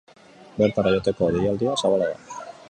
Bertara 0.61 0.93
joateko 0.95 1.29
deialdia 1.37 1.77
zabala 1.83 2.09
da. 2.17 2.43